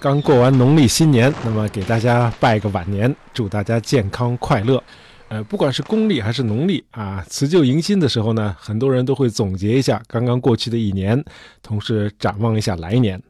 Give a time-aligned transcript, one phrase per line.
[0.00, 4.82] 刚过完农历新年，那么给大家拜个晚年，祝大家健康快乐。
[5.28, 11.22] 呃，不管是公历还是农历啊，辞旧迎新的时候呢，很多人都会总结一下刚刚过去的一年，
[11.62, 13.22] 同时展望一下来年。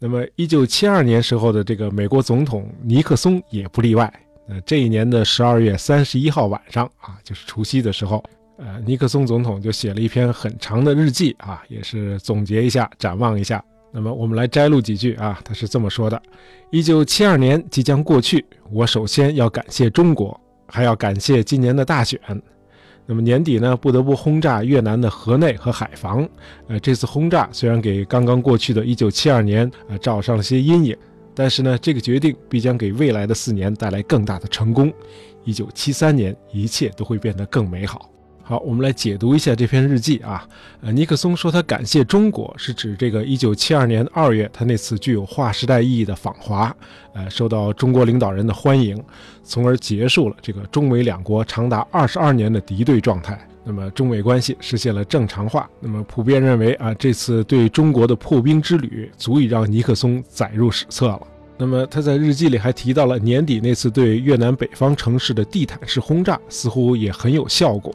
[0.00, 4.12] 那么，一九七二年时候的这个美国总统尼克松也不例外。
[4.48, 8.20] 呃，这一年的十二月三十一号晚上啊，就是除夕的时候，
[8.58, 13.64] 呃，尼克松总统就写了一篇很长的日记啊，也是总结一下，展望一下。
[13.92, 16.20] 那么，我们来摘录几句啊，他是这么说的：
[16.70, 20.38] 一九七二年即将过去，我首先要感谢中国。
[20.72, 22.20] 还要感谢今年的大选，
[23.04, 26.28] 那么年底呢，不得不轰炸越南的河内和海防。
[26.68, 30.96] 呃，这次轰炸虽然给刚刚过去的1972年呃罩上了些阴影，
[31.34, 34.92] 但是呢，这个决定必将给未来的四年带来更大的成功。
[35.44, 38.08] 1973年，一切都会变得更美好。
[38.50, 40.44] 好，我们来解读一下这篇日记啊。
[40.80, 46.74] 呃，尼克松说他感谢中国，是指这个1972年2月他那次具有划时代意义的访华，
[47.14, 49.00] 呃，受到中国领导人的欢迎，
[49.44, 53.38] 从而结束了这个中美两国长达二十二年的敌对状态。
[53.62, 55.70] 那么中美关系实现了正常化。
[55.78, 61.22] 那么普遍认为啊，这次对中国的破冰之旅足以让尼克松载入史册了。
[61.56, 67.94] 那么他在日记里还提到了年底那次对越南北方城市的地毯式轰炸，似乎也很有效果。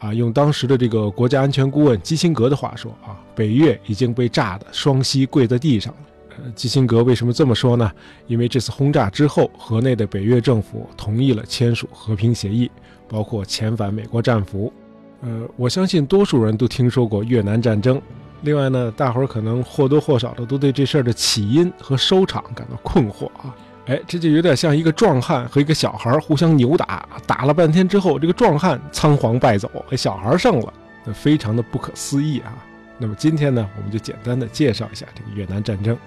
[0.00, 5.98] 啊，用当时的这个国家安全顾问基辛格的话说啊，北越已经被炸得双膝跪在地上了。
[6.42, 7.90] 呃，基辛格为什么这么说呢？
[8.26, 12.70] 因为这次轰炸之后，河内的北越政府同意了签署和平协议，
[13.08, 14.72] 包括遣返美国战俘。
[15.20, 18.00] 呃，我相信多数人都听说过越南战争。
[18.40, 23.54] 另外呢，大伙儿可能或多或少的都对这事儿的起因和收场感到困惑啊。
[23.90, 30.72] 哎，这就有点像一个壮汉和一个小孩互相扭打，打了半天之后，这个壮汉仓皇败走，哎，小孩胜了，
[31.04, 32.54] 那非常的不可思议啊。
[32.98, 35.98] 那么今天呢，我们就简单的介绍一下这个越南战争。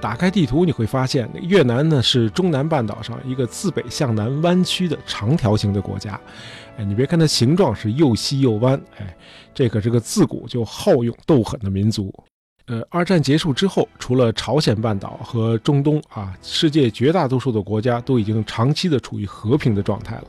[0.00, 6.18] 打开地图你会发现，越南呢是中南半岛上一个自北向南弯曲的长条形的国家。
[6.78, 9.14] 哎，你别看它形状是又细又弯，哎，
[9.52, 12.10] 这可是个自古就好勇斗狠的民族。
[12.70, 20.24] 呃，二战结束之后，除了朝鲜半岛和中东啊，世界绝大多数的国家都已经长期的处于和平的状态了。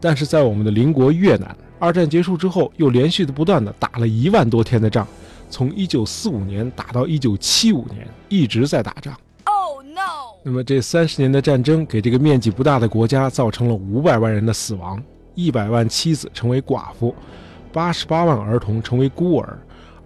[0.00, 5.06] 但是在我们的邻国越南，二战结束之后，又连续的不断的打了一万多天的仗，
[5.48, 9.16] 从一九四五年打到一九七五年，一直在打仗。
[9.44, 10.34] Oh no！
[10.42, 15.00] 那么这三十年的战争，给这个面积不大的国家造成了五百万人的死亡，
[15.36, 17.14] 一百万妻子成为寡妇，
[17.72, 19.56] 八十八万儿童成为孤儿。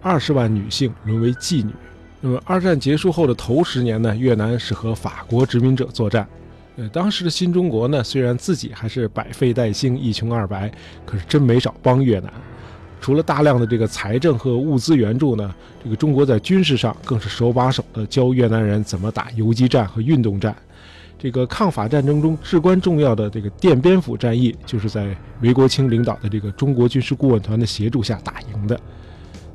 [0.01, 1.71] 二十万女性沦为妓女。
[2.19, 4.15] 那么，二战结束后的头十年呢？
[4.15, 6.27] 越南是和法国殖民者作战。
[6.77, 10.71] 呃，当时的新中国呢，虽然自己还是百废待兴、一穷二白，
[11.05, 12.31] 可是真没少帮越南。
[13.01, 15.53] 除了大量的这个财政和物资援助呢，
[15.83, 20.55] 这个中国在军事上更是手把手的教越南人怎么打游击战和运动战。
[21.17, 28.79] 这个抗法战争中至关重要的这个奠边府战役，就是在韦国清领导的这个中国军事顾问团的协助下打赢的。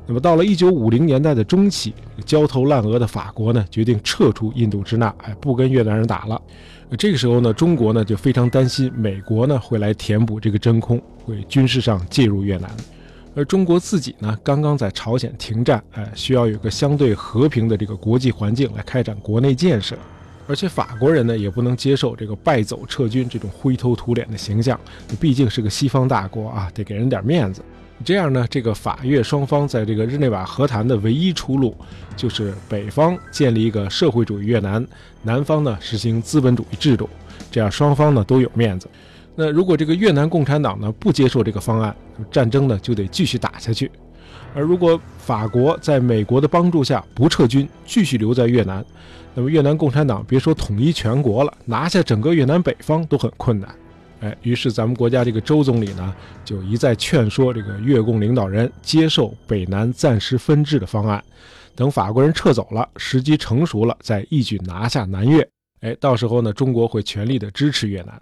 [0.07, 1.93] 那么到了一九五零年代的中期，
[2.25, 6.41] 焦头烂额的法国呢，决定撤出印度支那，哎，不跟越南人打了。
[6.97, 12.71] 这个时候呢，中国呢就非常担心美国呢会来填补这个真空，会军事上介入越南。
[13.35, 19.97] 而中国自己呢，刚刚在朝鲜停战，哎，需要有个相对和平的这个国际环境来开展国内建设。
[20.47, 24.79] 而且法国人呢，也不能接受这个败走撤军这种灰头土脸的形象，
[25.19, 27.61] 毕竟是个西方大国啊，得给人点面子。
[28.05, 31.75] 这样呢，这个法越双方在这个日内瓦和谈的唯一出路，
[32.15, 34.85] 就是北方建立一个社会主义越南，
[35.23, 37.09] 南方呢实行资本主义制度，
[37.51, 38.87] 这样双方呢都有面子。
[39.35, 41.95] 那如果这个越南共产党呢不接受这个方案，
[42.31, 43.91] 战争呢就得继续打下去。
[44.53, 48.85] 而如果法国在美国的帮助下不撤军，继续留在越南，
[49.35, 53.69] 那么越南共产党别说统一全国了，拿下整个越南北方都很困难。
[54.19, 61.23] 哎，于是咱们国家这个周总理呢，就一再劝说这个越共领导人接受北南暂时分治的方案，
[61.75, 65.47] 等法国人撤走了，时机成熟了，再一举拿下南越。
[65.81, 68.19] 哎，到时候呢，中国会全力的支持越南。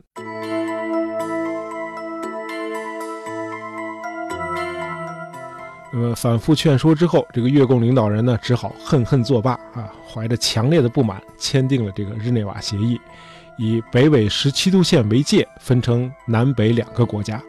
[5.94, 13.00] 那么反复劝说之后，这个越共领导人呢，只好恨恨作罢啊，怀着强烈的不满，签订了这个日内瓦协议。
[13.58, 17.42] 以北纬十七度线为界，分成南北两个国家。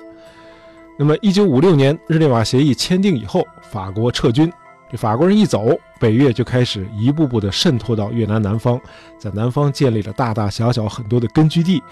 [0.98, 4.50] 那么，一九五六年日内瓦协议签订以后，法国撤军。
[4.90, 8.80] 这法国人一走，北越就开始一步步的渗透到越南南方，
[9.18, 11.82] 在南方建立了大大小小很多的根据地，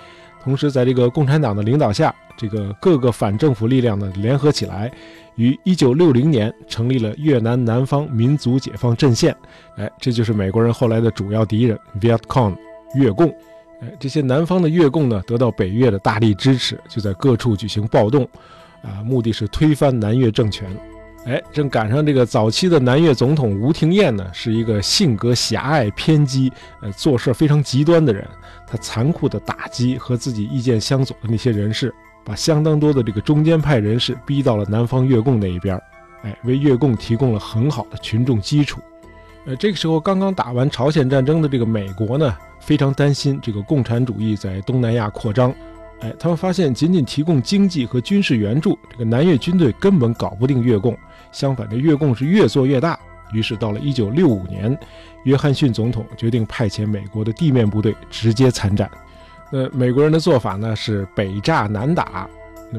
[0.43, 4.91] 同时，在这个共产党的领导下，这个各个反政府力量呢联合起来，
[5.35, 9.37] 于1960年成立了越南南方民族解放阵线。
[9.77, 12.57] 哎，这就是美国人后来的主要敌人 ——Viet Cong，
[12.95, 13.35] 越共。
[13.85, 18.27] 哎，这些南方的越共呢，得到北越的大力支持，就在各处举行暴动，
[18.83, 20.67] 啊，目的是推翻南越政权。
[21.27, 26.51] 哎，正赶上这个早期的南越总统吴廷艳呢，是一个性格狭隘、偏激，
[26.81, 28.27] 呃，做事非常极端的人。
[28.67, 31.95] 他残酷地打击和自己意见相左的那些人士，
[32.25, 35.81] 把相当多的这个中间派人士逼到了南方越共那一边，
[36.23, 38.81] 哎，为越共提供了很好的群众基础。
[39.47, 45.55] 呃，这个时候刚刚打完朝鲜战争的这个美国呢，非常担心这个共产主义在东南亚扩张。
[46.01, 50.97] 哎，他们发现仅仅提供经济和军事援助，这个南越军队根本搞不定越共。
[51.31, 52.99] 相反，这越共是越做越大。
[53.33, 54.79] 于是，到了1965年，
[55.25, 58.91] 约翰逊总统决定派遣美国的地面部队直接参战。
[59.51, 62.29] 那美国人的做法呢是北炸南打，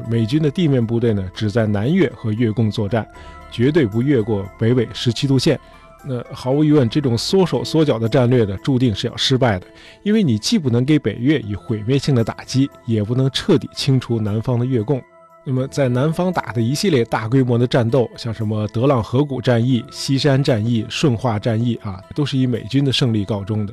[0.08, 3.06] 美军的地面部队呢只在南越和越共作战，
[3.50, 5.58] 绝对不越过北纬十七度线。
[6.08, 9.66] 那毫无疑问，这种缩手缩脚的战略呢，注定是要失败的，
[10.02, 15.02] 因为你既不能给北越以毁灭性的打击，也不能彻底清除南方的越共。
[15.44, 23.72] 那么，在南方打的一系列大规模的战斗，像什么德朗河谷战役、西山战役、顺化战役啊，都是以美军的胜利告终的。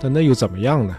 [0.00, 0.96] 但那又怎么样呢？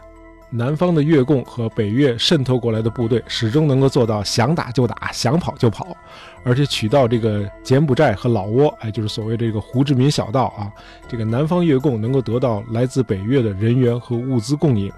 [0.55, 5.97] 南方的越共和北越渗透过来的部队，始终能够做到想打就打，想跑就跑，
[6.43, 10.71] 而且取到这个柬埔寨和老挝，哎，就是所谓这个胡志明小道啊，
[11.07, 14.91] 这个南方越共能够得到来自北越的人员和物资供应。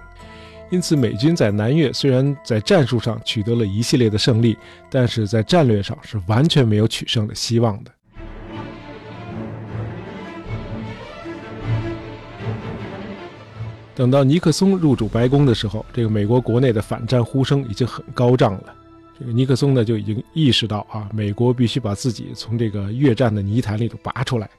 [0.68, 4.58] 因此，美军在南越虽然在战术上取得了一系列的胜利，
[4.90, 7.90] 但是在战略上是完全没有取胜的希望的。
[13.96, 18.74] 等到尼克松入主白宫的时候，这个美国国内的反战呼声已经很高涨了。
[19.18, 24.50] 这个尼克松呢就已经意识到啊，美国必须把自己从这个越战的泥潭里头拔出来，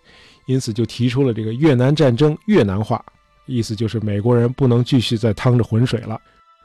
[0.48, 3.06] 因此就提出了这个越南战争越南化。
[3.46, 6.20] 意思就是美国人不能继续再趟着浑水了，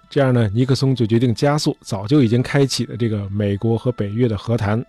[0.08, 4.82] 这样呢，尼克松就决定加速早就已经开启的这个美国和北越的和谈，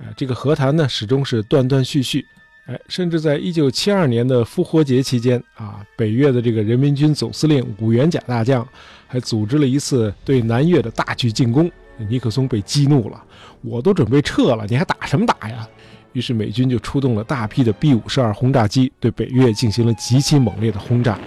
[0.00, 2.24] 呃，这个和谈呢始终是断断续续，
[2.66, 8.66] 哎，甚至在一九七二年的复活节期间啊，北越的这个人民军总司令武元甲大将
[9.08, 11.68] 还组织了一次对南越的大举进攻，
[12.08, 13.20] 尼克松被激怒了，
[13.62, 15.66] 我都准备撤了，你还打什么打呀？
[16.12, 21.18] 于是美军就出动了大批的 B 五十二轰炸机，对北越进行了极其猛烈的轰炸。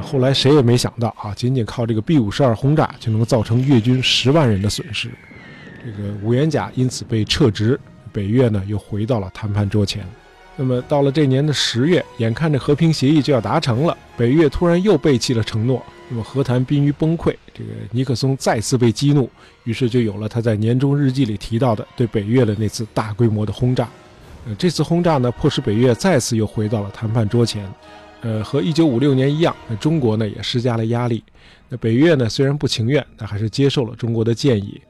[0.00, 5.10] 后来谁也没想到啊，仅仅靠这个 B 五十二轰炸就能造成越军十万人的损失。
[5.84, 7.78] 这个五元甲因此被撤职，
[8.12, 10.04] 北越呢又回到了谈判桌前。
[10.56, 15.80] 那么到了这年的十月，眼看着和平协议就要达成了，北越突然又背弃了承诺。
[16.10, 19.30] 那么和谈濒于崩溃，这个尼克松再次被激怒，
[19.64, 23.88] 于是就有了他在年终日记里提到的对北越的那次大规模的轰炸。
[24.46, 27.70] 呃，这次轰炸呢，迫使北越再次又回到了谈判桌前。
[28.22, 31.22] 呃，和1956年一样，那中国呢也施加了压力。
[31.68, 34.80] 那北越呢虽然不情愿，但还是接受了中国的建议。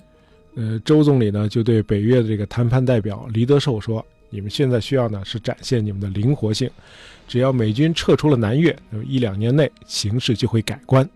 [0.55, 6.69] 呃，周总理呢就对北越的这个谈判代表黎德寿说：“你们现在需要呢是展现你们的灵活性。”
[7.29, 11.09] 只要美军撤出了南越，那么一两年内形势就会改观。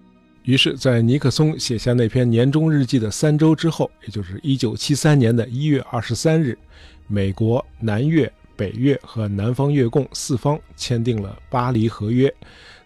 [0.44, 6.58] 于是，在尼克松写下那篇年终日记的三周之后，也就是1973年的一月二十三日，
[7.06, 12.32] 美国、南越、北越和南方越共四方签订了巴黎合约。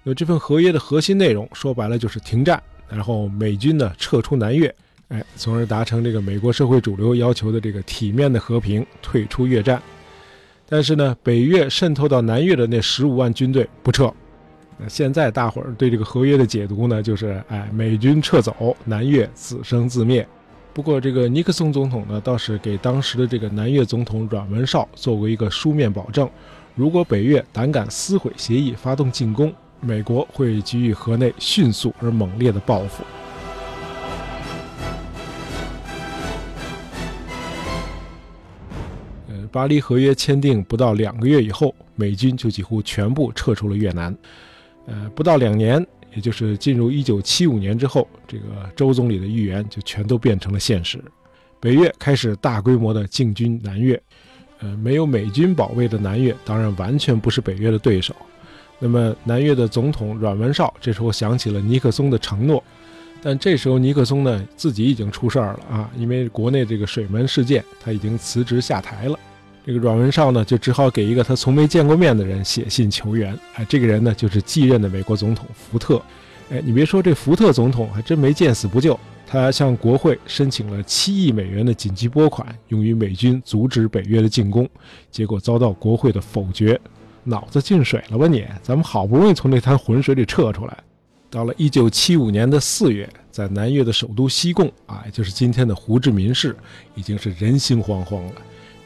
[0.02, 4.72] 那么这份合约的核心内容，说白了就是停战，然后美军呢撤出南越，
[5.08, 9.80] 哎，从而达成这个美国社会主流要求的这个体面的和平，退出越战。
[10.68, 14.12] 但是呢，北越渗透到南越的那十五万军队不撤。
[14.76, 20.26] 那现在大伙儿对这个合约的解读呢，就是哎，美军撤走，南越自生自灭。
[20.74, 26.28] 不过这个尼克松总统呢，倒是给当时的这个南越总统阮文绍做过一个书面保证：
[26.74, 33.04] 如果北越胆敢撕毁协议，发动进攻，美国会给予河内迅速而猛烈的报复。
[39.56, 44.14] 巴黎合约签订不到两个月以后，美军就几乎全部撤出了越南。
[44.84, 45.82] 呃，不到两年，
[46.14, 48.44] 也就是进入1975年之后，这个
[48.76, 51.02] 周总理的预言就全都变成了现实。
[51.58, 53.98] 北越开始大规模的进军南越。
[54.58, 58.14] 呃，没有美军保卫的南越，当然完全不是北越的对手。
[58.78, 62.62] 那么，南越的总统阮文绍这时候想起了尼克松的承诺，
[63.22, 69.18] 但这时候尼克松呢自己已经出事儿了啊，因为国内这个水门事件，他已经辞职下台了。
[69.66, 73.36] 这个阮文绍呢，就只好给一个他从没见过面的人写信求援。
[73.54, 76.00] 哎，这个人呢，就是继任的美国总统福特。
[76.50, 78.96] 哎，你别说，这福特总统还真没见死不救，
[79.26, 84.68] 他向国会申请了七亿美元的紧急拨款，用于美军阻止北约的进攻，
[85.10, 86.80] 结果遭到国会的否决。
[87.24, 88.44] 脑子进水了吧你？
[88.62, 90.78] 咱们好不容易从那滩浑水里撤出来。
[91.28, 96.54] 到了一九七五年的四月，在南越的首都西贡啊，也就是今天的胡志明市，
[96.94, 98.32] 已经是人心惶惶了。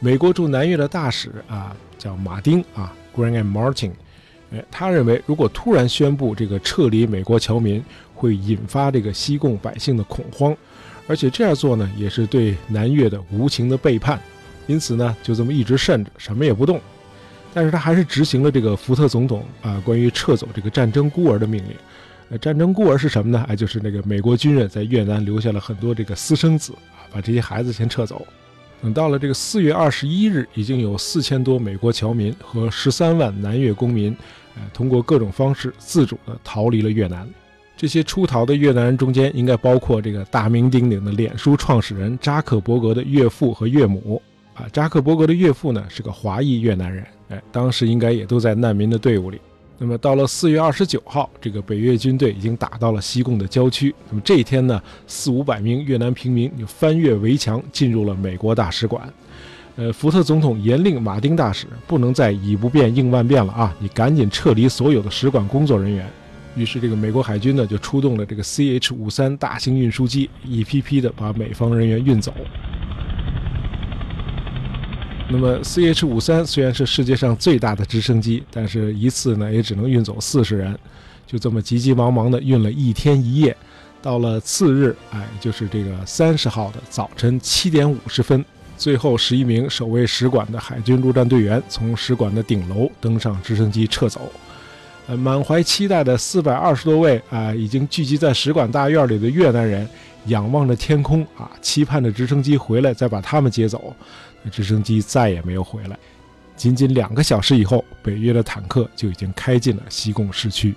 [0.03, 3.91] 美国驻南越的大使啊，叫马丁啊，Graham Martin，
[4.51, 7.83] 哎，他认为如果突然宣布这个撤离美国侨民，
[8.15, 10.57] 会引发这个西贡百姓的恐慌，
[11.05, 14.19] 而且这样做呢，也是对南越的无情的背叛。
[14.65, 16.81] 因此呢，就这么一直慎着，什么也不动。
[17.53, 22.39] 但是他还是执行了这个福特总统啊关于撤走这个战争孤儿的命令。
[22.39, 23.45] 战争孤儿是什么呢？
[23.47, 28.25] 哎，就是那个美国军人在越南留下了很多这个私生子啊，把这些孩子先撤走。
[28.81, 34.15] 等到了这个四月二十一日，已经有四千多美国侨民和十三万南越公民，
[34.55, 37.27] 呃，通过各种方式自主的逃离了越南。
[37.77, 44.21] 这些出逃的越南人中间，应该包括这个大名鼎鼎的脸书创始人扎克伯格的岳父和岳母
[44.53, 44.65] 啊。
[44.73, 49.39] 扎克伯格的岳父呢是个华裔越南人，哎，当时应该也都在难民的队伍里。
[49.83, 53.91] 那么到了四月二十九号，这个北越军队已经打到了西贡的郊区。
[54.11, 59.11] 那么这一天呢，四五百名越南平民就翻越围墙进入了美国大使馆。
[59.77, 66.07] 呃，福特总统严令马丁大使不能再以不变应万变了啊，你赶紧撤离所有的使馆工作人员。
[66.55, 72.31] 于是这个美国海军呢就出动了这个 CH 五三大型运输机，一批批的把美方人员运走。
[75.31, 80.77] 那么，CH 五三虽然是世界上最大的直升机，但是一次呢也只能运走四十人，
[81.25, 83.55] 就这么急急忙忙的运了一天一夜。
[84.01, 88.43] 到了次日，哎，就是这个三十号的早晨七点五十分，
[88.77, 94.29] 最后十一名守卫使馆的海军陆战队员从使馆的顶楼登上直升机撤走。
[95.07, 99.87] 呃，满怀期待的四百二十多位啊，已经聚集在使馆大院里的越南人，
[100.25, 103.95] 仰望着天空啊，期盼着直升机回来再把他们接走。
[104.49, 105.97] 直升机再也没有回来。
[106.55, 110.75] 仅仅两个小时以后，北约的坦克就已经开进了西贡市区。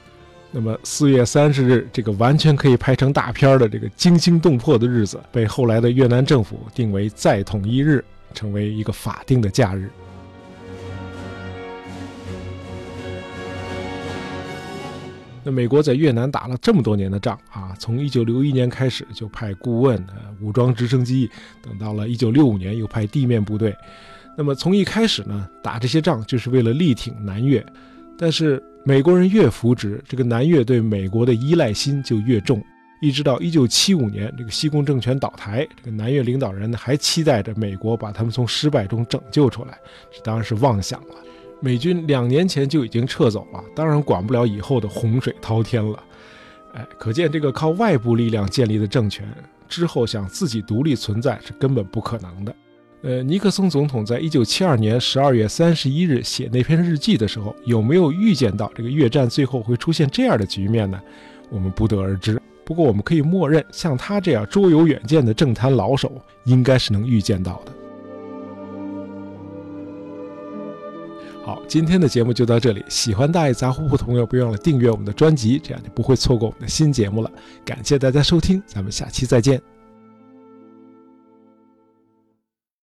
[0.51, 9.91] 那么，四月三十日这个完全可以拍成大片的这个惊心动魄的日子，被后来的越南政府定为再统一日，成为一个法定的假日。
[15.45, 20.03] 那美国在越南打了这么多年的仗啊，从一九六一年开始就派顾问、
[20.41, 21.31] 武装直升机，
[21.63, 23.77] 等到了一九六五年又派地面部队。
[24.37, 27.65] 那么从一开始呢，打这些仗就是为了力挺南越。
[28.17, 32.65] 但是美国人越扶植，这个南越对美国的依赖心就越重。
[33.01, 39.79] 一直到一九七五年这个西贡政权倒台，这个南越领导人呢还期待着美国把他们从失败中拯救出来，
[40.11, 41.15] 这当然是妄想了。
[41.65, 45.99] 美军两年前就已经撤走了，当然管不了以后的洪水滔天了。
[46.75, 49.27] 哎，可见这个靠外部力量建立的政权
[49.67, 52.55] 之后想自己独立存在是根本不可能的。
[53.01, 61.01] 呃，尼克松总统在一九七二年十二月三十一日写那篇日记的时候，有没有预见到这个越战最后会出现这样的局面呢？
[61.49, 62.39] 我们不得而知。
[62.63, 66.13] 不过我们可以默认，像他这样卓有远见的政坛老手，
[66.45, 67.73] 应该是能预见到的。
[71.45, 72.83] 好，今天的节目就到这里。
[72.89, 77.31] 喜欢大爷杂货铺的朋友，别忘了订阅我们的专辑，这样就不会错过我们的新节目了。
[77.67, 79.74] 感谢大家收听，咱们下期再见。